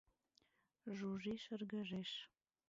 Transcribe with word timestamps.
Жужи 0.95 1.33
шыргыжеш. 1.43 2.11